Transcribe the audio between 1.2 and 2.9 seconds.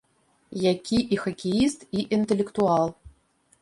хакеіст, і інтэлектуал.